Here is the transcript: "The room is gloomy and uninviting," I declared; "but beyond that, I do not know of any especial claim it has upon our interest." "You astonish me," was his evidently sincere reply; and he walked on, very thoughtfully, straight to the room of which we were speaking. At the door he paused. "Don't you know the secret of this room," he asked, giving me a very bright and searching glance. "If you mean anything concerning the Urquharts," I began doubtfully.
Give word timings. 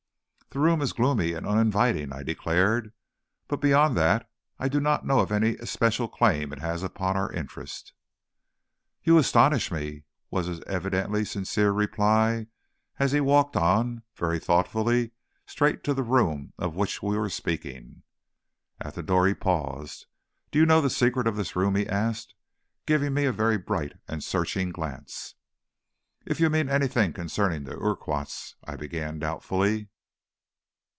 "The 0.53 0.59
room 0.59 0.81
is 0.81 0.91
gloomy 0.91 1.31
and 1.31 1.47
uninviting," 1.47 2.11
I 2.11 2.23
declared; 2.23 2.91
"but 3.47 3.61
beyond 3.61 3.95
that, 3.95 4.29
I 4.59 4.67
do 4.67 4.81
not 4.81 5.05
know 5.05 5.19
of 5.21 5.31
any 5.31 5.55
especial 5.55 6.09
claim 6.09 6.51
it 6.51 6.59
has 6.59 6.83
upon 6.83 7.15
our 7.15 7.31
interest." 7.31 7.93
"You 9.01 9.17
astonish 9.17 9.71
me," 9.71 10.03
was 10.29 10.47
his 10.47 10.59
evidently 10.63 11.23
sincere 11.23 11.71
reply; 11.71 12.47
and 12.99 13.09
he 13.11 13.21
walked 13.21 13.55
on, 13.55 14.03
very 14.13 14.39
thoughtfully, 14.39 15.11
straight 15.45 15.85
to 15.85 15.93
the 15.93 16.03
room 16.03 16.51
of 16.59 16.75
which 16.75 17.01
we 17.01 17.17
were 17.17 17.29
speaking. 17.29 18.03
At 18.81 18.95
the 18.95 19.03
door 19.03 19.27
he 19.27 19.33
paused. 19.33 20.05
"Don't 20.51 20.59
you 20.59 20.65
know 20.65 20.81
the 20.81 20.89
secret 20.89 21.27
of 21.27 21.37
this 21.37 21.55
room," 21.55 21.75
he 21.75 21.87
asked, 21.87 22.35
giving 22.85 23.13
me 23.13 23.23
a 23.23 23.31
very 23.31 23.55
bright 23.57 23.93
and 24.05 24.21
searching 24.21 24.73
glance. 24.73 25.35
"If 26.25 26.41
you 26.41 26.49
mean 26.49 26.67
anything 26.67 27.13
concerning 27.13 27.63
the 27.63 27.77
Urquharts," 27.77 28.55
I 28.65 28.75
began 28.75 29.17
doubtfully. 29.19 29.87